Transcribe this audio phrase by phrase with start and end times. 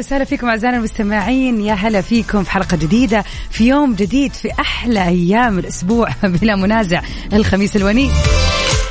[0.00, 1.60] وسهلا فيكم أعزائنا المستمعين.
[1.60, 6.08] يا هلا فيكم في حلقة جديدة في يوم جديد في أحلى أيام الأسبوع
[6.40, 7.02] بلا منازع
[7.32, 8.12] الخميس الونيس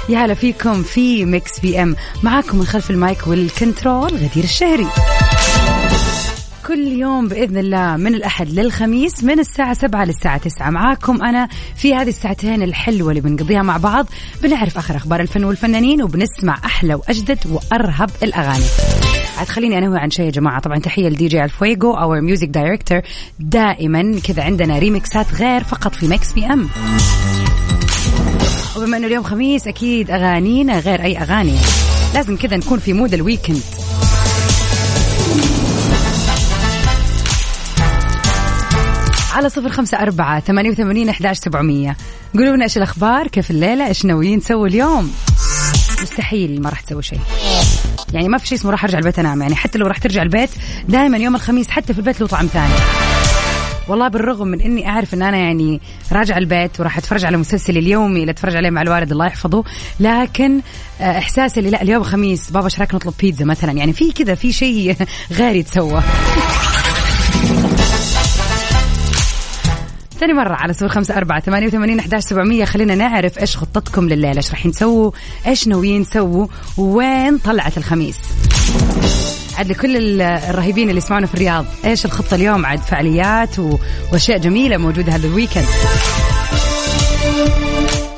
[0.10, 4.88] يا هلا فيكم في Mix FM معاكم من خلف المايك وال control غدير الشهري.
[6.68, 10.70] كل يوم بإذن الله من الأحد للخميس من الساعة سبعة للساعة تسعة.
[10.70, 14.06] معاكم أنا في هذه الساعتين الحلوة اللي بنقضيها مع بعض
[14.44, 18.66] بنعرف آخر أخبار الفن والفنانين وبنسمع أحلى وأجدد وأرهب الأغاني.
[19.40, 20.60] عاد خليني أنوه عن شيء يا جماعة.
[20.60, 23.02] طبعا تحية لدي جي الفويجو our music director
[23.40, 26.70] دائما كذا عندنا ريمكسات غير فقط في Mix PM
[28.78, 31.56] وبما إنه اليوم خميس أكيد أغانينا غير أي أغاني.
[32.14, 33.62] لازم كذا نكون في mood ال weekend
[39.34, 41.98] على صفر خمسة أربعة ثمانية وثمانين أحداش سبعمية.
[42.34, 45.12] قولوا لنا إيش الأخبار كيف الليلة إيش ناويين تسووا اليوم؟
[46.02, 47.20] مستحيل ما راح تسوي شيء.
[48.14, 49.42] يعني ما في شيء اسمه راح أرجع البيت أنام.
[49.42, 50.50] يعني حتى لو راح ترجع البيت
[50.88, 52.74] دائما يوم الخميس حتى في البيت له طعم ثاني.
[53.88, 58.22] والله بالرغم من إني أعرف إن أنا يعني راجع البيت وراح أتفرج على مسلسلي اليومي
[58.22, 59.64] اللي أتفرج عليه مع الوالد الله يحفظه
[60.00, 60.62] لكن
[61.02, 63.72] آه، إحساسي اللي لأ اليوم خميس بابا إيش رايك نطلب بيتزا مثلا.
[63.72, 64.96] يعني في كذا في شيء
[65.40, 66.02] غير يتسوى.
[70.20, 72.66] ثاني مرة على صفر خمسة أربعة ثمانية وثمانين أحداش سبعمية.
[72.66, 75.12] خلينا نعرف إيش خطتكم لليلة إيش راح تسووا
[75.48, 78.18] إيش ناويين تسووا وين طلعت الخميس؟
[79.58, 83.60] عاد لكل الرهيبين اللي يسمعونا في الرياض إيش الخطة اليوم؟ عاد فعاليات
[84.12, 85.66] وأشياء جميلة موجودة هذا الويكند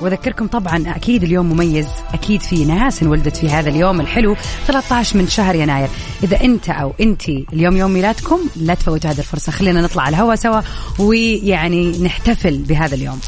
[0.01, 4.35] وأذكركم طبعا أكيد اليوم مميز أكيد في ناس انولدت في هذا اليوم الحلو
[4.67, 5.89] 13 من شهر يناير.
[6.23, 10.35] إذا أنت أو انت اليوم يوم ميلادكم لا تفوتوا هذه الفرصة خلينا نطلع على الهواء
[10.35, 10.61] سوا
[10.99, 13.19] ويعني نحتفل بهذا اليوم.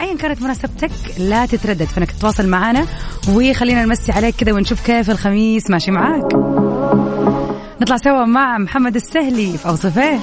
[0.00, 2.86] ايا كانت مناسبتك لا تتردد في انك تتواصل معنا
[3.28, 6.34] وخلينا نمسي عليك كذا ونشوف كيف الخميس ماشي معاك.
[7.80, 10.20] نطلع سوا مع محمد السهلي في أوصفه.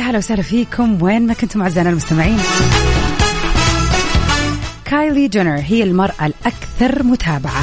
[0.00, 1.02] هلا وسهلا فيكم.
[1.02, 2.38] وين ما كنتم أعزائنا المستمعين.
[4.84, 7.62] كايلي جينر هي المرأة الأكثر متابعة.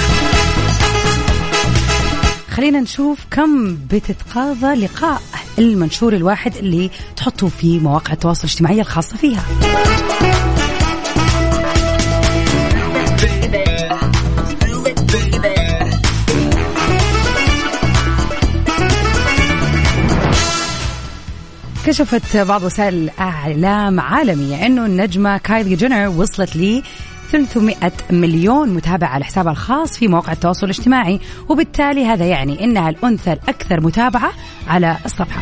[2.50, 5.22] خلينا نشوف كم بتتقاضى لقاء
[5.60, 9.44] المنشور الواحد اللي تحطه في مواقع التواصل الاجتماعي الخاصة فيها.
[21.86, 26.84] كشفت بعض وسائل الإعلام عالمية أنه النجمة كايلي جينر وصلت لي
[27.32, 27.76] 300
[28.12, 31.20] مليون متابع على حسابها الخاص في مواقع التواصل الاجتماعي
[31.50, 34.32] وبالتالي هذا يعني إنها الأنثى الأكثر متابعة
[34.68, 35.42] على الصفحة.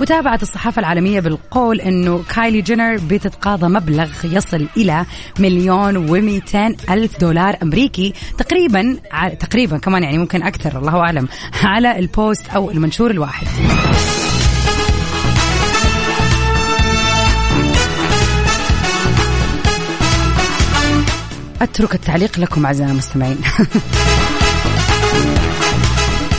[0.00, 5.04] وتابعت الصحافة العالمية بالقول أنه كايلي جينر بتتقاضى مبلغ يصل إلى
[5.38, 8.96] مليون ومئتين ألف دولار أمريكي تقريبا
[9.40, 11.28] تقريبا كمان يعني ممكن أكثر الله أعلم
[11.64, 13.46] على البوست أو المنشور الواحد.
[21.62, 23.38] أترك التعليق لكم أعزائنا المستمعين.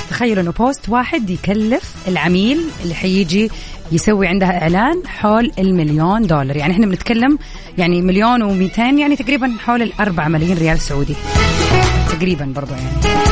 [0.10, 3.52] تخيلوا إنه post واحد يكلف العميل اللي حيجي
[3.92, 6.58] يسوي عندها إعلان حول المليون دولار.
[6.58, 7.38] يعني إحنا بنتكلم
[7.78, 11.16] يعني مليون و200 يعني تقريبا حول الأربعة ملايين ريال سعودي.
[12.10, 13.29] تقريبا برضو يعني.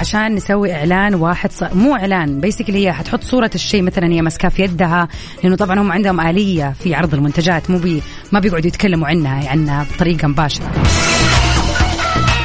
[0.00, 1.62] عشان نسوي إعلان واحد ص...
[1.62, 5.08] مو إعلان basically هي حتحط صورة الشيء مثلا هي ماسكاه في يدها
[5.42, 8.02] لأنه طبعا هم عندهم آلية في عرض المنتجات مو بي
[8.32, 10.72] ما بيقعدوا يتكلموا عنها عنها بطريقة مباشرة.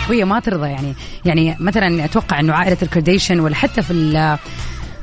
[0.09, 0.93] وهي ما ترضى يعني
[1.25, 4.37] يعني مثلا أتوقع إنه عائلة ال Kardashian ولا حتى في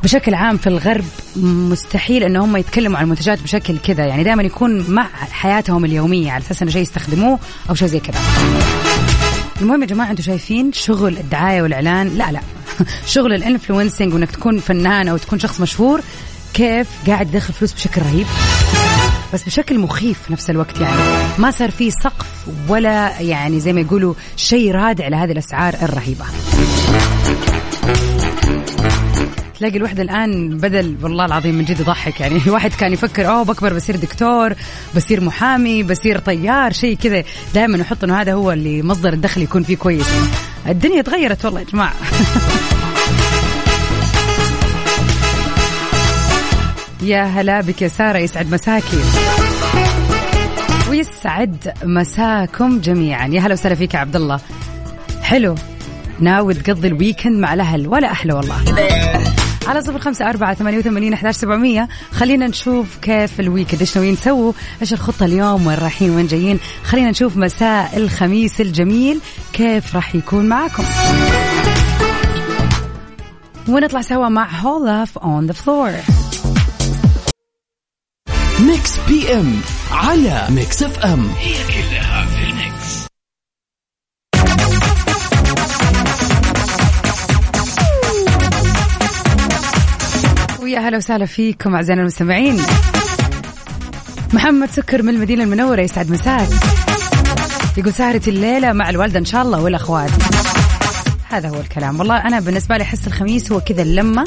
[0.02, 1.04] بشكل عام في الغرب
[1.36, 6.42] مستحيل ان هم يتكلموا عن المنتجات بشكل كذا يعني دائما يكون مع حياتهم اليومية على
[6.42, 7.38] أساس إنه شيء يستخدموه
[7.70, 8.18] أو شيء زي كذا.
[9.60, 12.40] المهم يا جماعة أنتم شايفين شغل الدعاية والإعلان؟ لا لا.
[13.14, 16.00] شغل ال influencing وإنك تكون فنان أو تكون شخص مشهور
[16.54, 18.26] كيف قاعد يدخل فلوس بشكل رهيب؟
[19.34, 21.02] بس بشكل مخيف في نفس الوقت يعني.
[21.38, 22.26] ما صار في سقف
[22.68, 26.24] ولا يعني زي ما يقولوا شيء رادع لهذه الأسعار الرهيبة.
[29.62, 32.20] تلاقي الوحدة الآن بدل والله العظيم من جد يضحك.
[32.20, 34.54] يعني الواحد كان يفكر أوه بكبر بصير دكتور
[34.96, 36.72] بصير محامي بصير طيار.
[36.72, 37.24] شيء كذا.
[37.54, 40.06] دائما يحط إنه هذا هو اللي مصدر الدخل يكون فيه كويس.
[40.68, 41.94] الدنيا تغيرت والله يا جماعة.
[47.02, 49.00] يا هلا بك يا سارة يسعد مساكي.
[50.90, 53.26] ويسعد مساكم جميعا.
[53.26, 54.40] يا هلا وسهلا فيك يا عبد الله.
[55.22, 55.54] حلو.
[56.20, 57.88] ناوي تقضي ال weekend مع الأهل.
[57.88, 59.31] ولا أحلى والله.
[59.66, 61.88] على صفر خمسة أربعة ثمانية وثمانين أحداش سبعمية.
[62.12, 66.58] خلينا نشوف كيف ال weekend إيش ناويين نسووا إيش الخطة اليوم؟ وين رايحين؟ وين جايين؟
[66.84, 69.20] خلينا نشوف مساء الخميس الجميل.
[69.52, 70.84] كيف راح يكون معكم
[73.68, 75.92] ونطلع سوا مع هو love on the floor
[78.60, 79.60] Mix PM
[79.90, 83.01] على Mix FM هي كلها في ال mix
[90.62, 92.62] ويا هلا وسهلا فيكم اعزائنا المستمعين.
[94.32, 96.48] محمد سكر من المدينة المنورة يسعد مساك.
[97.76, 100.10] يقول سهرة الليلة مع الوالدة إن شاء الله والأخوات.
[101.28, 101.98] هذا هو الكلام.
[101.98, 104.24] والله أنا بالنسبة لي أحس الخميس هو كذا اللمة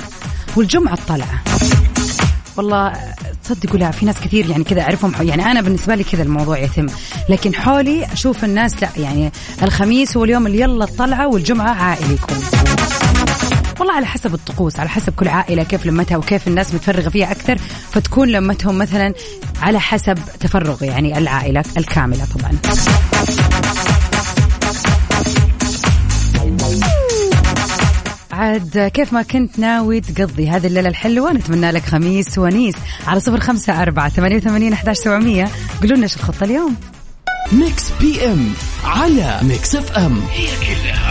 [0.55, 1.43] والجمعة الطلعة.
[2.57, 2.93] والله
[3.43, 5.27] تصدقوا لا في ناس كثير يعني كذا أعرفهم.
[5.27, 6.85] يعني أنا بالنسبة لي كذا الموضوع يتم.
[7.29, 9.31] لكن حولي أشوف الناس لا يعني
[9.63, 12.37] الخميس هو اليوم اللي يلا الطلعة والجمعة عائلي يكون.
[13.79, 17.57] والله على حسب الطقوس على حسب كل عائلة كيف لمتها وكيف الناس متفرغة فيها أكثر
[17.91, 19.13] فتكون لمتهم مثلا
[19.61, 22.51] على حسب تفرغ يعني العائلة الكاملة طبعا.
[28.31, 32.75] عاد كيف ما كنت ناوي تقضي هذه الليلة الحلوة؟ نتمنى لك خميس ونيس
[33.07, 35.47] على صفر خمسة أربعة ثمانية وثمانين أحداش سبعمية.
[35.81, 36.75] قولوا لنا إيش الخطة اليوم.
[37.51, 38.53] Mix PM
[38.83, 40.21] على Mix FM.
[40.31, 41.04] هي كلها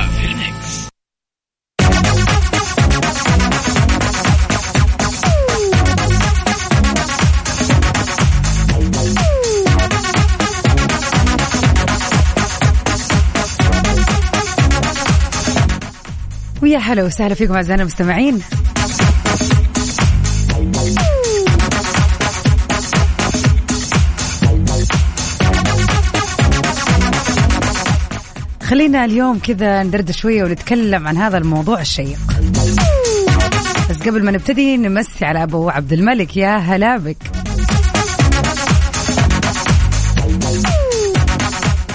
[16.65, 18.41] ويا هلا وسهلا فيكم أعزائنا المستمعين.
[28.63, 32.19] خلينا اليوم كذا ندردش شوية ونتكلم عن هذا الموضوع الشيق.
[33.91, 37.17] بس قبل ما نبتدي نمسي على أبو عبد الملك يا هلا بك.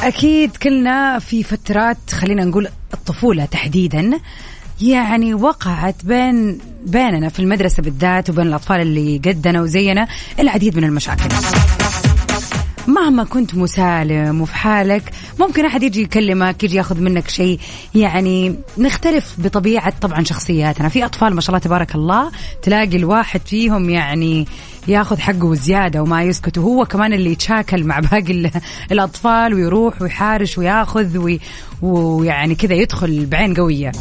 [0.03, 4.19] أكيد كلنا في فترات خلينا نقول الطفولة تحديدا
[4.81, 10.07] يعني وقعت بين بيننا في المدرسة بالذات وبين الأطفال اللي قدنا وزينا
[10.39, 11.35] العديد من المشاكل.
[12.87, 15.03] مهما كنت مسالم وفي حالك
[15.39, 17.59] ممكن أحد يجي يكلمك يجي ياخذ منك شيء.
[17.95, 20.89] يعني نختلف بطبيعة طبعا شخصياتنا.
[20.89, 22.31] في أطفال ما شاء الله تبارك الله
[22.61, 24.47] تلاقي الواحد فيهم يعني
[24.87, 26.57] ياخذ حقه وزيادة وما يسكت.
[26.57, 28.51] وهو كمان اللي يتشاكل مع باقي
[28.91, 31.37] الأطفال ويروح ويحارش وياخذ
[31.81, 33.91] ويعني كذا يدخل بعين قوية.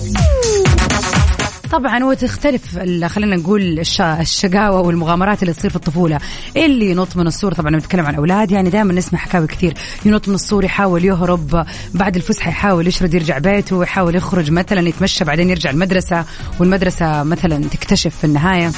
[1.72, 6.18] طبعا وتختلف خلينا نقول الشقاوة والمغامرات اللي تصير في الطفولة.
[6.56, 9.74] اللي ينط من السور طبعا نتكلم عن أولاد يعني دائما نسمع حكاوي كثير.
[10.04, 15.24] ينط من السور يحاول يهرب بعد الفسحة يحاول يشرد يرجع بيته يحاول يخرج مثلا يتمشى
[15.24, 16.24] بعدين يرجع المدرسة
[16.60, 18.70] والمدرسة مثلا تكتشف في النهاية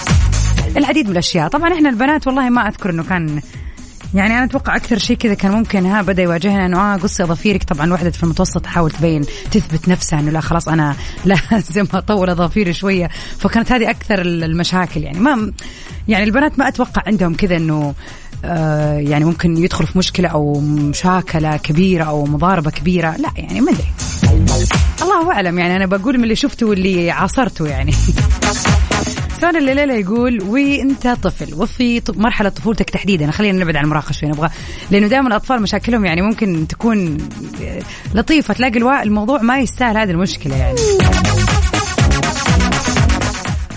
[0.77, 1.49] العديد من الأشياء.
[1.49, 3.41] طبعا إحنا البنات والله ما أذكر أنه كان
[4.15, 7.65] يعني أنا أتوقع أكثر شيء كذا كان ممكن ها بدأ يواجهنا إنه آه قصي اظافيرك
[7.65, 12.73] طبعا وحدة في المتوسط تحاول تبين تثبت نفسها إنه لا خلاص أنا لازم اطول اظافيري
[12.73, 13.09] شوية.
[13.39, 15.21] فكانت هذه أكثر المشاكل يعني.
[15.21, 15.53] ما
[16.09, 17.95] يعني البنات ما أتوقع عندهم كذا إنه
[18.45, 23.17] آه يعني ممكن يدخل في مشكلة أو مشاكلة كبيرة أو مضاربة كبيرة.
[23.17, 23.89] لا يعني ما أدري.
[25.03, 25.77] الله أعلم يعني.
[25.77, 27.93] أنا بقول من اللي شفته واللي عاصرته يعني.
[29.41, 33.31] سؤال الليلة يقول وإنت طفل وفي مرحلة طفولتك تحديدا.
[33.31, 34.49] خلينا نبعد عن المراهقه شوي نبغى
[34.91, 37.19] لأنه دائما الأطفال مشاكلهم يعني ممكن تكون
[38.15, 40.79] لطيفة تلاقي الموضوع ما يستاهل هذه المشكلة يعني.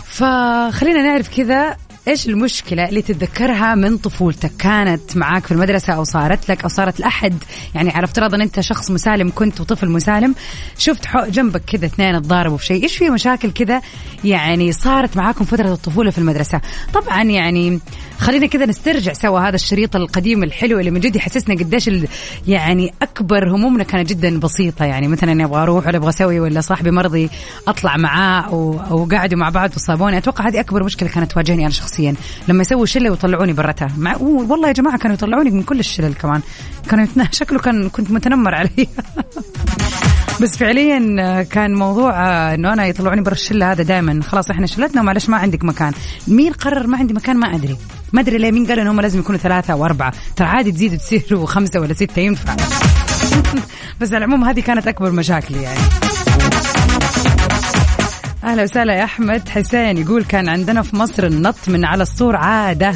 [0.05, 1.77] فخلينا نعرف كذا
[2.08, 7.00] إيش المشكلة اللي تتذكرها من طفولتك؟ كانت معاك في المدرسة أو صارت لك أو صارت
[7.00, 7.44] لأحد؟
[7.76, 10.36] يعني على افتراض إن أنت شخص مسالم كنت وطفل مسالم
[10.78, 12.84] شفت جنبك كذا اثنين تضاربوا في شيء.
[12.84, 13.82] إيش في مشاكل كذا
[14.24, 16.62] يعني صارت معاكم فترة الطفولة في المدرسة؟
[16.94, 17.80] طبعا يعني
[18.24, 21.89] خلينا كذا نسترجع سوا هذا الشريط القديم الحلو اللي من جد يحسسنا قديش
[22.48, 24.86] يعني أكبر همومنا كانت جدا بسيطة.
[24.86, 27.30] يعني مثلا اني أبغى أروح ولا أبغى أسوي ولا صاحبي مرضي
[27.68, 32.15] أطلع معاه قاعدوا مع بعض وصابوني أتوقع هذه أكبر مشكلة كانت تواجهني أنا شخصيا.
[32.48, 33.88] لما يسووا شلة ويطلعوني برتها.
[33.98, 36.42] مع والله يا جماعة كانوا يطلعوني من كل الشلل كمان.
[36.89, 38.88] كانوا شكله كان كنت متنمر علي
[40.42, 42.13] بس فعليا كان موضوع
[42.53, 45.94] إنه أنا يطلعوني برا الشلة هذا دائما خلاص إحنا شلتنا ومعلش ما عندك مكان.
[46.27, 47.77] مين قرر ما عندي مكان ما أدري.
[48.13, 51.46] ما أدري ليه مين قال انهم لازم يكونوا ثلاثة أو أربعة؟ ترى عادي تزيد تصيروا
[51.55, 52.55] خمسة ولا ستة ينفع.
[54.01, 55.79] بس على العموم هذه كانت أكبر مشاكلي يعني.
[58.43, 62.96] أهلا وسهلا يا أحمد حسين يقول كان عندنا في مصر النط من على السور عادة.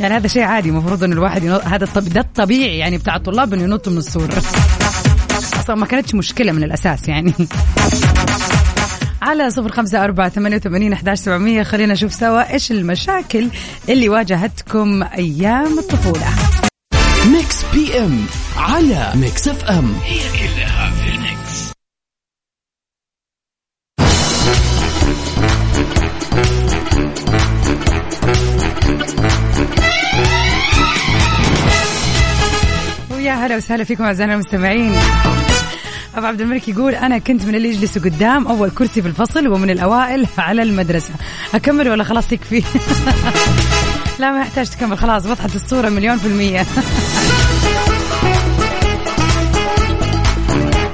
[0.00, 2.04] يعني هذا شيء عادي المفروض إن الواحد ينط هذا الطب...
[2.04, 4.28] ده الطبيعي يعني بتاع الطلاب إنه ينطوا من السور
[5.60, 7.34] أصلا ما كانتش مشكلة من الأساس يعني.
[9.24, 11.62] على صفر خمسة أربعة ثمانية وثمانين أحداش سبعمية.
[11.62, 13.48] خلينا نشوف سوا إيش المشاكل
[13.88, 16.26] اللي واجهتكم أيام الطفولة.
[17.32, 18.26] Mix PM
[18.56, 21.72] على Mix FM هي كلها في ال mix.
[33.10, 34.92] ويا هلا وسهلا فيكم أعزائنا المستمعين.
[36.16, 39.70] أبو عبد الملك يقول أنا كنت من اللي يجلسوا قدام أول كرسي في الفصل ومن
[39.70, 41.14] الأوائل على المدرسة.
[41.54, 42.62] أكمل ولا خلاص تكفي؟
[44.20, 46.66] لا ما يحتاج تكمل خلاص وضحت الصورة مليون في المية.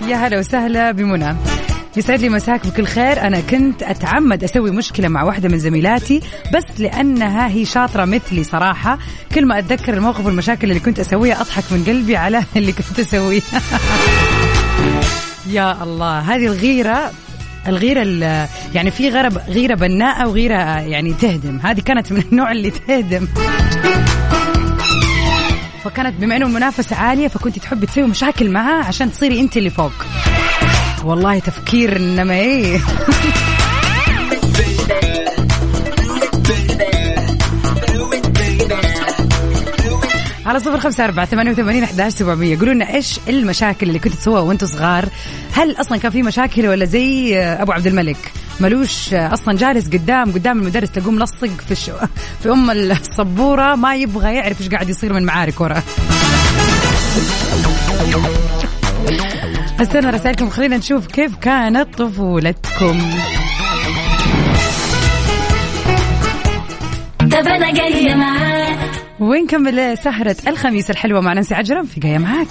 [0.09, 1.37] يا هلا وسهلا بمنى.
[1.97, 3.21] يسعد لي مساك بكل خير.
[3.21, 6.21] أنا كنت أتعمد أسوي مشكلة مع واحدة من زميلاتي
[6.55, 8.99] بس لأنها هي شاطرة مثلي صراحة.
[9.35, 13.43] كل ما أتذكر الموقف والمشاكل اللي كنت أسويها أضحك من قلبي على اللي كنت أسويه
[15.51, 16.19] يا الله.
[16.19, 17.11] هذه الغيرة
[17.67, 21.59] الغيرة ال- يعني في غيرة غيرة بناءة وغيرة يعني تهدم.
[21.63, 23.29] هذه كانت من النوع اللي تهدم.
[25.85, 29.93] فكانت بما إنه المنافسة عالية فكنت تحبي تسوي مشاكل معها عشان تصيري أنت اللي فوق.
[31.05, 32.79] والله تفكير إنما إيه.
[40.47, 42.59] على صفر خمسة أربعة ثمانية وثمانين أحداش سبعمية.
[42.59, 45.09] قولوا لنا إيش المشاكل اللي كنتوا تسووها وأنتوا صغار؟
[45.53, 50.59] هل أصلا كان في مشاكل ولا زي أبو عبد الملك؟ ملوش أصلا جالس قدام قدام
[50.59, 51.93] المدرس تقوم لصق في الشو
[52.43, 55.83] في أم السبورة ما يبغى يعرف إيش قاعد يصير من معارك وراه
[59.81, 63.11] استنى رسائلكم خلينا نشوف كيف كانت طفولتكم.
[67.21, 68.40] طب أنا جاية معاك
[69.21, 72.49] ونكمل سهرة الخميس الحلوة مع نانسي عجرم في جاية معاك.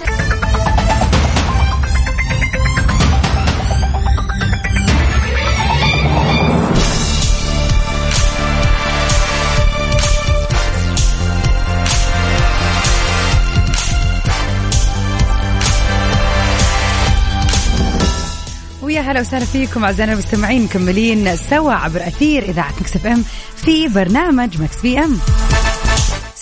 [18.82, 23.24] ويا هلا وسهلا فيكم أعزائنا المستمعين مكملين سوا عبر أثير إذاعة Mix FM
[23.56, 25.16] في برنامج Mix PM.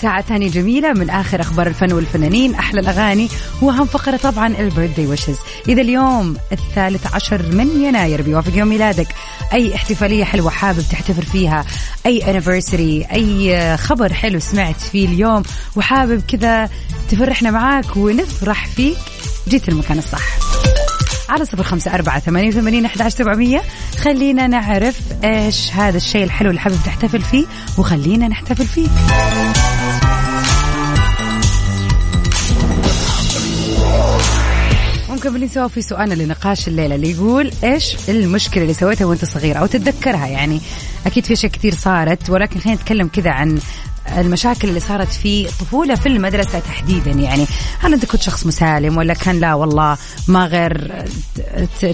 [0.00, 2.54] ساعة ثانية جميلة من آخر أخبار الفن والفنانين.
[2.54, 3.28] أحلى الأغاني.
[3.62, 5.36] وأهم فقرة طبعا ال birthday wishes
[5.68, 9.06] إذا اليوم الثالث عشر من يناير بيوافق يوم ميلادك.
[9.52, 11.64] أي احتفالية حلوة حابب تحتفل فيها؟
[12.06, 15.42] أي anniversary أي خبر حلو سمعت فيه اليوم
[15.76, 16.68] وحابب كذا
[17.10, 18.98] تفرحنا معاك ونفرح فيك؟
[19.48, 20.38] جيت المكان الصح.
[21.28, 23.62] على صفر خمسة أربعة ثمانية وثمانين أحداش سبعمية.
[23.98, 27.46] خلينا نعرف إيش هذا الشيء الحلو اللي حابب تحتفل فيه
[27.78, 28.88] وخلينا نحتفل فيه
[35.18, 39.66] ومكملين سوا في سؤالنا لنقاش الليلة اللي يقول إيش المشكلة اللي سويتها وأنت صغير؟ أو
[39.66, 40.60] تتذكرها يعني.
[41.06, 43.58] أكيد في أشياء كثير صارت ولكن خلينا نتكلم كذا عن
[44.18, 47.46] المشاكل اللي صارت في الطفوله في المدرسة تحديدا يعني.
[47.78, 49.96] هل أنت كنت شخص مسالم ولا كان لا والله
[50.28, 51.04] ما غير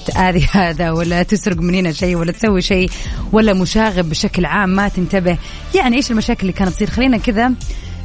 [0.07, 2.91] تأذي هذا ولا تسرق من هنا شيء ولا تسوي شيء
[3.33, 5.39] ولا مشاغب بشكل عام ما تنتبه؟
[5.75, 7.53] يعني إيش المشاكل اللي كانت تصير؟ خلينا كذا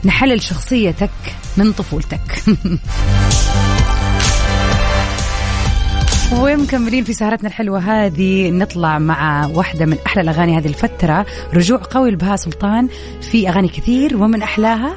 [0.05, 1.11] نحلل شخصيتك
[1.57, 2.43] من طفولتك.
[6.33, 8.51] ومكملين في سهرتنا الحلوة هذه.
[8.51, 12.87] نطلع مع واحدة من أحلى الأغاني هذه الفترة رجوع قوي لبهاء سلطان
[13.21, 14.93] في أغاني كثير ومن أحلاها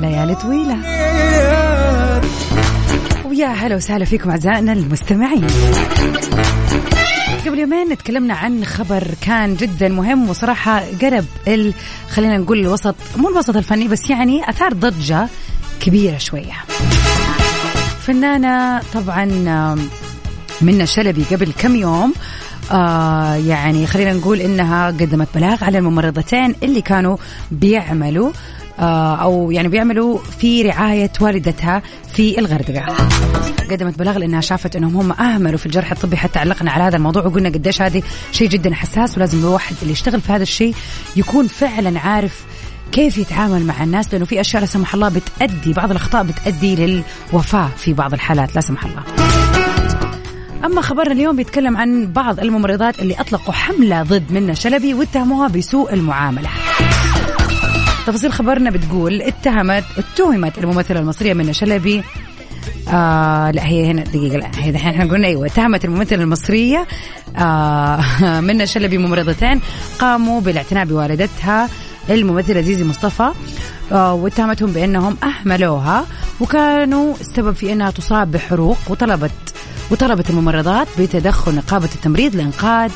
[0.00, 0.76] ليالي طويلة.
[3.24, 5.46] ويا هلا وسهلا فيكم أعزائنا المستمعين.
[7.46, 11.74] قبل يومين تكلمنا عن خبر كان جدا مهم وصراحة قلب ال
[12.10, 15.28] خلينا نقول الوسط مو الوسط الفني بس يعني أثار ضجة
[15.80, 16.52] كبيرة شوية.
[18.08, 19.24] فنانة طبعا
[20.60, 22.14] منى شلبي قبل كم يوم
[22.72, 27.16] آه يعني خلينا نقول إنها قدمت بلاغ على الممرضتين اللي كانوا
[27.50, 28.30] بيعملوا
[28.78, 31.82] آه أو يعني بيعملوا في رعاية والدتها
[32.14, 32.96] في الغردقة.
[33.70, 37.26] قدمت بلاغ لأنها شافت إنهم هم أهملوا في الجرح الطبي حتى علقنا على هذا الموضوع
[37.26, 40.74] وقلنا قديش هذه شيء جدا حساس ولازم الواحد اللي يشتغل في هذا الشيء
[41.16, 42.44] يكون فعلا عارف
[42.92, 47.02] كيف يتعامل مع الناس لأنه في أشياء لا سمح الله بتأدي بعض الأخطاء بتأدي
[47.32, 49.02] للوفاة في بعض الحالات لا سمح الله.
[50.64, 55.94] أما خبرنا اليوم بيتكلم عن بعض الممرضات اللي أطلقوا حملة ضد منى شلبي واتهموها بسوء
[55.94, 56.48] المعاملة
[58.06, 62.02] تفاصيل خبرنا بتقول اتهمت اتهمت الممثلة المصرية منى شلبي
[62.88, 66.86] آه لا هي هنا دقيقة لا هي دحين إحنا قلنا أيوه اتهمت الممثلة المصرية
[67.36, 68.00] آه
[68.46, 69.60] منى شلبي ممرضتين
[69.98, 71.68] قاموا بالاعتناء بوالدتها
[72.10, 73.30] الممثلة زيزي مصطفى
[73.92, 76.04] آه واتهمتهم بأنهم أهملوها
[76.40, 79.30] وكانوا السبب في إنها تصاب بحروق وطلبت
[79.90, 82.90] وطلبت الممرضات بتدخل نقابة التمريض لإنقاذ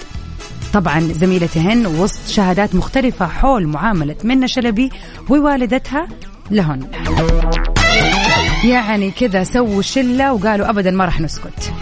[0.73, 4.90] طبعا زميلتهن وسط شهادات مختلفة حول معاملة منى شلبي
[5.28, 6.09] ووالدتها
[6.50, 6.87] لهن.
[8.64, 11.73] يعني كذا سووا شلة وقالوا أبدا ما راح نسكت.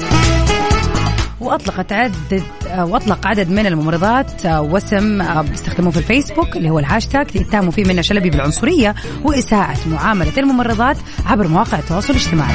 [1.40, 2.42] وأطلقت عدد
[2.78, 8.30] وأطلق عدد من الممرضات وسم بيستخدموه في الفيسبوك اللي هو الهاشتاج اتهموا فيه منى شلبي
[8.30, 8.94] بالعنصرية
[9.24, 12.54] وإساءة معاملة الممرضات عبر مواقع التواصل الاجتماعي.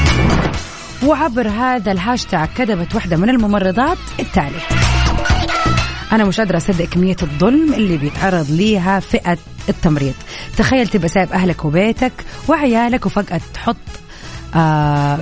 [1.06, 4.60] وعبر هذا الهاشتاج كتبت واحدة من الممرضات التالي:
[6.12, 9.38] أنا مش قادرة أصدق كمية الظلم اللي بيتعرض ليها فئة
[9.70, 10.14] التمريض
[10.58, 12.12] تخيل تبقى سايب أهلك وبيتك
[12.48, 13.76] وعيالك وفجأة تحط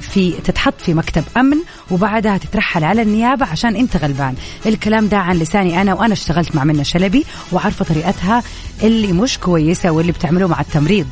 [0.02, 1.58] في تتحط في مكتب أمن
[1.92, 4.36] وبعدها تترحل على النيابة عشان أنت غلبان.
[4.66, 8.44] الكلام ده عن لساني أنا وأنا اشتغلت مع منى شلبي وعارفة طريقتها
[8.84, 11.08] اللي مش كويسة واللي بتعمله مع التمريض.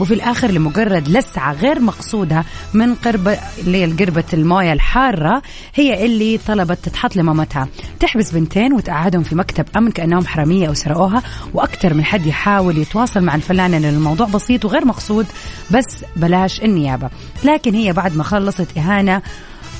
[0.00, 5.42] وفي الآخر لمجرد لسعة غير مقصودة من قربه اللي هي قربة الموية الحارة
[5.74, 7.68] هي اللي طلبت تتحط لمامتها.
[8.00, 11.22] تحبس بنتين وتقعدهم في مكتب أمن كأنهم حرامية أو سرقوها
[11.54, 15.26] وأكثر من حد يحاول يتواصل مع الفنانه لأن الموضوع بسيط وغير مقصود
[15.70, 17.10] بس بلاش النيابة.
[17.44, 19.22] لكن هي بعد ما خلصت إهانة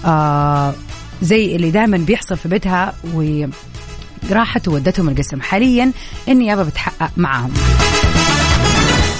[0.05, 0.75] آه
[1.23, 5.41] زي اللي دائما بيحصل في بيتها وراحت وودتهم القسم.
[5.41, 5.93] حاليا
[6.29, 7.53] النيابه بتحقق معاهم.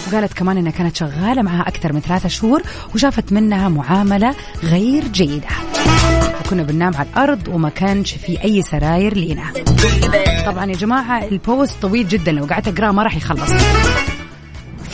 [0.09, 2.63] وقالت كمان إنها كانت شغالة معها أكثر من ثلاثة شهور
[2.95, 5.47] وشافت منها معاملة غير جيدة.
[6.41, 9.53] وكنا بننام على الأرض وما كانش في أي سراير لينا.
[10.47, 13.51] طبعا يا جماعة البوست طويل جدا لو قعدت أقرأه ما راح يخلص.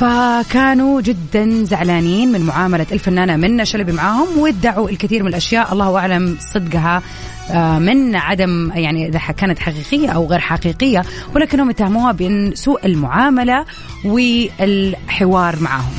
[0.01, 5.73] فكانوا جدا زعلانين من معاملة الفنانة منى شلبي معاهم وادعوا الكثير من الأشياء.
[5.73, 7.03] الله أعلم صدقها
[7.51, 11.03] آه، من عدم يعني إذا كانت حقيقية أو غير حقيقية
[11.35, 13.65] ولكنهم اتهموها بأن سوء المعاملة
[14.05, 15.93] والحوار معهم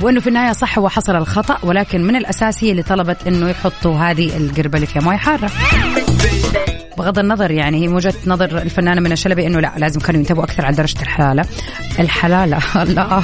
[0.00, 3.94] وأنه في النهاية صح هو حصل الخطأ ولكن من الاساس هي اللي طلبت إنه يحطوا
[3.94, 5.50] هذه القربة اللي فيها موية حارة.
[6.98, 10.66] بغض النظر يعني هي وجهه نظر الفنانة من الشلبي إنه لا لازم كانوا ينتبهوا أكثر
[10.66, 11.44] على درجة الحلالة.
[11.98, 13.22] الحلالة لا.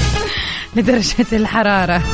[0.76, 2.02] لدرجة الحرارة.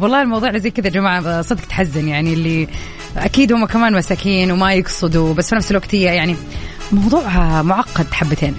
[0.00, 2.68] والله الموضوع زي كذا يا جماعة صدق تحزن يعني اللي
[3.16, 6.36] أكيد هم كمان مساكين وما يقصدوا بس في نفس الوقت هي يعني
[6.92, 7.22] موضوع
[7.62, 8.54] معقد حبتين.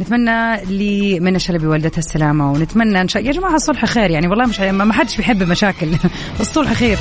[0.00, 4.60] نتمنى لمنى شلبي والدتها السلامة ونتمنى إن شاء يا جماعة الصلح خير يعني والله مش
[4.60, 5.88] ما حدش بيحب المشاكل
[6.40, 6.98] الصلح خير.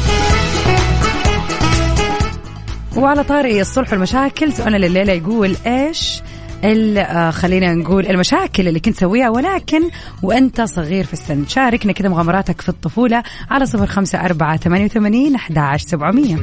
[2.98, 6.22] وعلى طاري الصلح والمشاكل سؤالنا الليلة يقول إيش
[6.66, 9.90] آه، خلينا نقول المشاكل اللي كنت تسويها ولكن
[10.22, 11.48] وأنت صغير في السن.
[11.48, 16.38] شاركنا كذا مغامراتك في الطفولة على صفر خمسة أربعة ثمانية وثمانين أحداش سبعمية.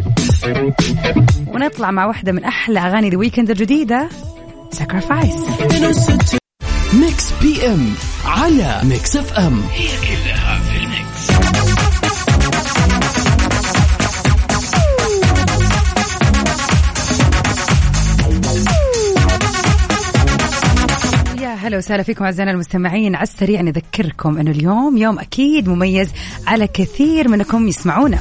[1.47, 4.09] ونطلع مع واحدة من أحلى أغاني The Weeknd الجديدة
[4.73, 6.40] Sacrifice
[6.95, 11.31] Mix PM على Mix FM هي كلها في ال mix
[21.71, 23.15] هلا وسهلا فيكم أعزائنا المستمعين.
[23.15, 26.11] على السريع نذكركم إنه اليوم يوم أكيد مميز
[26.47, 28.19] على كثير منكم يسمعونا.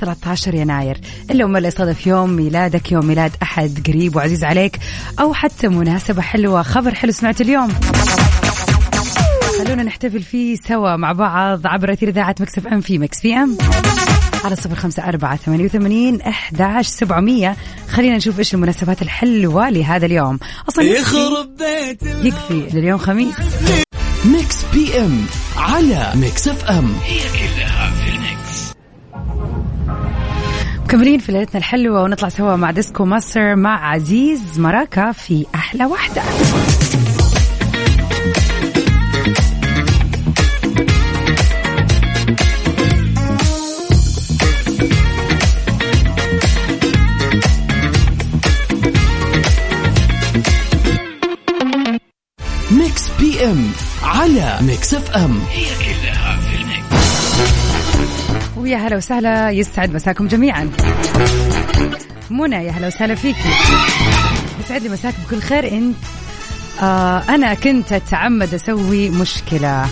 [0.00, 1.00] 13 يناير.
[1.30, 4.78] إلا وما يصادف يوم ميلادك يوم ميلاد أحد قريب وعزيز عليك
[5.20, 7.72] أو حتى مناسبة حلوة خبر حلو سمعت اليوم.
[9.58, 13.58] خلونا نحتفل فيه سوا مع بعض عبر أثير إذاعة Mix FM في Mix PM.
[14.44, 17.56] على صفر خمسة أربعة ثمانية وثمانين أحداش سبعمية.
[17.88, 20.38] خلينا نشوف إيش المناسبات الحلوة لهذا اليوم.
[20.68, 23.34] أصلا يخرب بيت يكفي لليوم خميس.
[24.24, 26.94] Mix P M على Mix FM.
[27.04, 27.71] هي كلها
[30.92, 36.22] مكملين في ليلتنا الحلوة ونطلع سوا مع Disco Master مع عزيز مراكا في أحلى وحدة
[52.70, 53.70] Mix PM
[54.02, 55.40] على Mix FM.
[55.50, 56.21] هي كلها
[58.62, 60.70] ويا هلا وسهلا يسعد مساكم جميعا.
[62.30, 63.38] منى يا هلا وسهلا فيكي.
[64.64, 65.72] يسعد لي مساك بكل خير.
[65.72, 65.96] انت
[66.82, 69.86] آه أنا كنت أتعمد أسوي مشكلة.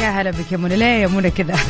[0.00, 0.76] يا هلا بك يا منى.
[0.76, 1.56] ليه يا منى كذا؟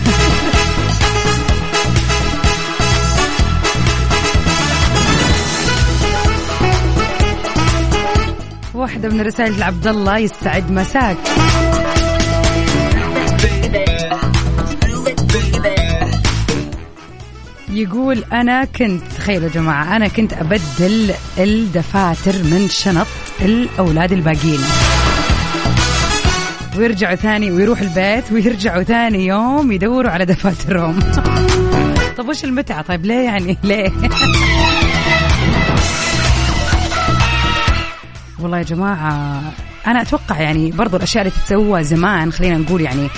[8.74, 11.16] واحدة من رسائل عبد الله يسعد مساك.
[17.78, 23.06] يقول أنا كنت تخيلوا يا جماعة أنا كنت أبدل الدفاتر من شنط
[23.40, 24.60] الأولاد الباقيين.
[26.78, 30.98] ويرجعوا ثاني ويروح البيت ويرجعوا ثاني يوم يدوروا على دفاترهم.
[32.18, 33.92] طب وش المتعة؟ طيب ليه يعني؟ ليه؟
[38.40, 39.42] والله يا جماعة
[39.86, 43.08] أنا أتوقع يعني برضو الأشياء اللي تتسوى زمان خلينا نقول يعني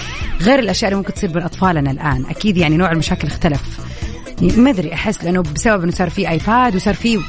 [0.41, 2.25] غير الأشياء اللي ممكن تصير بين أطفالنا الآن.
[2.31, 3.90] أكيد يعني نوع المشاكل اختلف.
[4.41, 7.21] ما أدري أحس لأنه بسبب أنه صار في iPad وصار في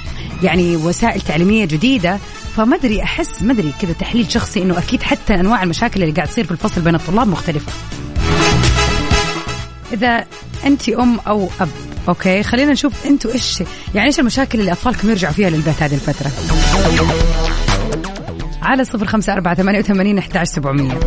[0.44, 2.18] يعني وسائل تعليمية جديدة
[2.56, 6.28] فما أدري أحس ما أدري كذا تحليل شخصي أنه أكيد حتى أنواع المشاكل اللي قاعد
[6.28, 7.72] تصير في الفصل بين الطلاب مختلفة.
[9.94, 10.26] إذا
[10.66, 11.70] أنت أم أو أب
[12.08, 13.64] okay؟ خلينا نشوف أنتوا إيش
[13.96, 16.32] يعني إيش المشاكل اللي أطفالكم يرجعوا فيها للبيت هذه الفترة؟
[18.62, 21.00] على صفر خمسة أربعة ثمانية وثمانين أحد سبعمية.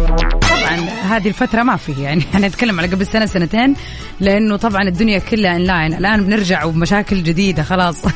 [0.64, 2.24] طبعا هذه الفترة ما فيه يعني.
[2.34, 3.74] إحنا نتكلم على قبل سنة سنتين
[4.20, 8.02] لأنه طبعا الدنيا كلها انلاين الآن بنرجع وبمشاكل جديدة خلاص.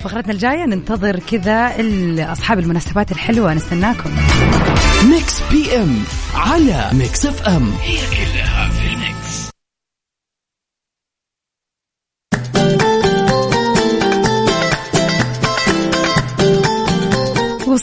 [0.00, 1.72] فقرتنا الجاية ننتظر كذا
[2.32, 4.10] أصحاب المناسبات الحلوة نستناكم.
[5.10, 5.96] Mix PM
[6.34, 8.43] على Mix FM هي كلها.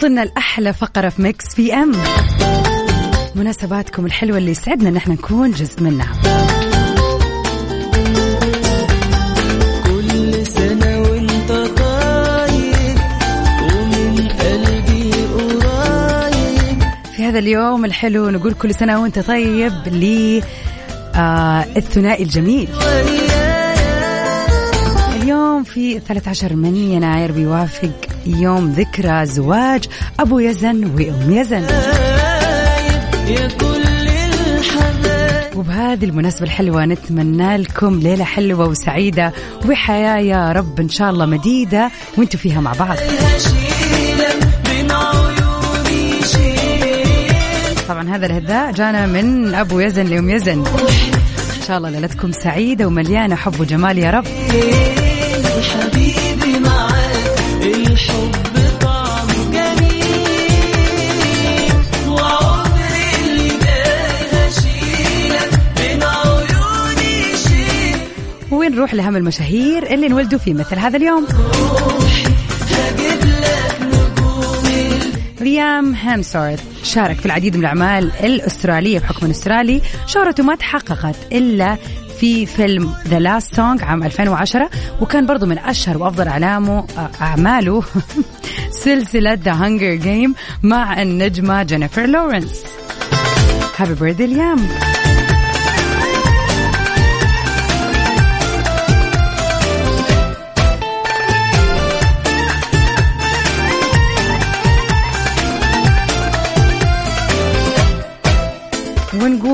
[0.02, 1.91] وصلنا لأحلى فقرة في Mix PM.
[3.36, 6.12] مناسباتكم الحلوة اللي يسعدنا إن إحنا نكون جزء منها.
[9.86, 11.52] كل سنة وإنت
[13.62, 15.12] ومن قلبي
[15.64, 16.84] قريب
[17.16, 20.42] في هذا اليوم الحلو نقول كل سنة وإنت طيب ل
[21.16, 22.70] آه الثنائي الجميل.
[25.22, 29.86] اليوم في 13 من يناير بيوافق يوم ذكرى زواج
[30.20, 31.68] أبو يزن وأم يزن.
[35.56, 39.34] وبهذه المناسبة الحلوة نتمنى لكم ليلة حلوة وسعيدة
[39.66, 42.98] وحياة يا رب إن شاء الله مديدة وإنتوا فيها مع بعض.
[47.88, 50.64] طبعا هذا الهداء جانا من أبو يزن لأم يزن.
[51.58, 54.26] إن شاء الله ليلتكم سعيدة ومليانة حب وجمال يا رب.
[68.72, 71.28] ونروح لهم المشاهير اللي انولدوا في مثل هذا اليوم.
[75.42, 79.82] ليام هامسورث شارك في العديد من الأعمال الأسترالية بحكم أسترالي.
[80.08, 81.78] شهرته ما تحققت إلا
[82.20, 84.70] في فيلم The Last Song عام 2010
[85.02, 86.86] وكان برضو من أشهر وأفضل أفلامه
[87.22, 87.84] أعماله
[88.84, 92.64] سلسلة The Hunger Games مع النجمة جينيفر لورنس
[93.78, 94.58] Happy birthday ليام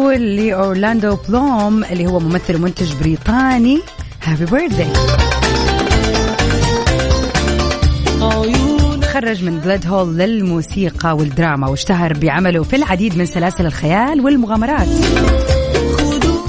[0.08, 3.82] ونقول لأورلاندو بلوم اللي هو ممثل ومنتج بريطاني.
[4.24, 4.86] Happy birthday
[9.02, 14.88] تخرج من Guildhall للموسيقى والدراما واشتهر بعمله في العديد من سلاسل الخيال والمغامرات.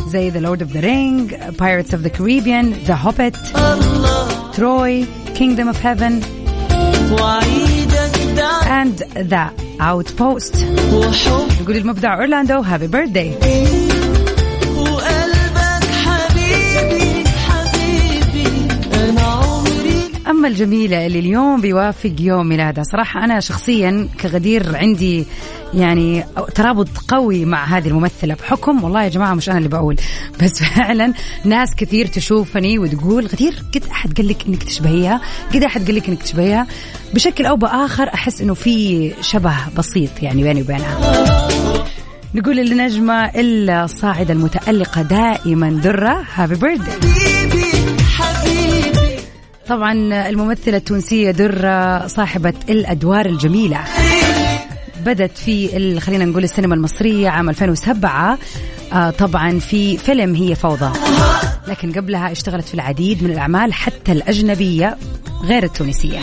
[0.09, 3.37] زي The Lord of the Ring, Pirates of the Caribbean, The Hobbit,
[4.57, 6.23] Troy, Kingdom of Heaven
[8.81, 8.99] and
[9.33, 10.57] The Outpost.
[10.93, 13.33] وحب نقول المبدع أورلاندو هابي بيرثدي
[20.31, 25.27] أما الجميلة اللي اليوم بيوافق يوم ميلادها صراحة أنا شخصيا كغدير عندي
[25.75, 28.35] يعني ترابط قوي مع هذه الممثلة.
[28.35, 29.97] بحكم والله يا جماعة مش أنا اللي بقول
[30.43, 31.13] بس فعلا
[31.45, 35.21] ناس كثير تشوفني وتقول غدير قد أحد قال لك إنك تشبهيها؟
[35.55, 36.67] قد أحد قال لك إنك تشبهيها؟
[37.15, 40.99] بشكل أو بآخر أحس إنه في شبه بسيط يعني بيني وبينها.
[42.35, 47.09] نقول للنجمة الصاعدة المتألقة دائما درة هابي بيرثدي
[49.69, 49.93] طبعا
[50.29, 53.81] الممثلة التونسية درة صاحبة الأدوار الجميلة.
[55.07, 58.39] بدت في خلينا نقول السينما المصرية عام 2007
[58.93, 60.99] آه طبعا في فيلم هي فوضى.
[61.69, 64.97] لكن قبلها اشتغلت في العديد من الأعمال حتى الأجنبية
[65.45, 66.21] غير التونسية.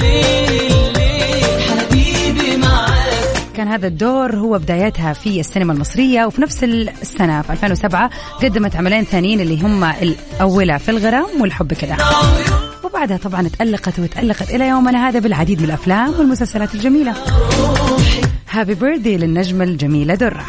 [3.55, 8.09] كان هذا الدور هو بدايتها في السينما المصرية وفي نفس السنة في 2007
[8.43, 11.97] قدمت عملين ثانيين اللي هم الأولى في الغرام والحب كذا
[12.83, 17.13] وبعدها طبعا تألقت وتألقت إلى يومنا هذا بالعديد من الأفلام والمسلسلات الجميلة.
[18.51, 20.45] Happy birthday للنجمة الجميلة درة.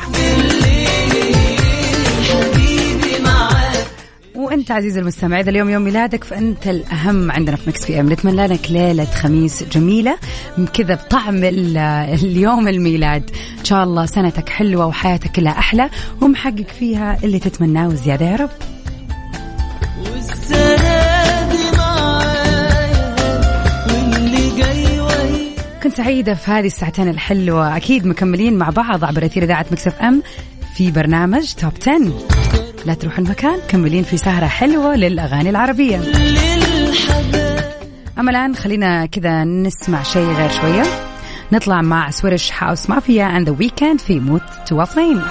[4.56, 8.12] وانت أنت عزيزي المستمع إذا اليوم يوم ميلادك فأنت الأهم عندنا في Mix PM.
[8.12, 10.18] نتمنى لك ليلة خميس جميلة
[10.74, 11.78] كذا بطعم ال-
[12.22, 13.30] اليوم الميلاد.
[13.58, 15.90] إن شاء الله سنتك حلوة وحياتك كلها أحلى
[16.20, 18.50] ومحقق فيها اللي تتمناه وزيادة يا رب.
[25.82, 27.76] كنت سعيدة في هذه الساعتين الحلوة.
[27.76, 30.22] أكيد مكملين مع بعض عبر أثير إذاعة Mix FM
[30.76, 36.00] في برنامج Top 10 لا تروحوا لمكان كملين في سهرة حلوة للأغاني العربية.
[38.18, 40.82] أما الآن خلينا كذا نسمع شيء غير شوية.
[41.52, 45.22] نطلع مع Swedish House Mafia and The Weeknd في Moth To A Flame